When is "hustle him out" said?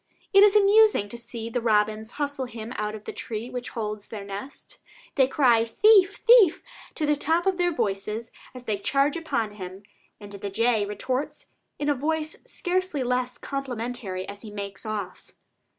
2.13-2.95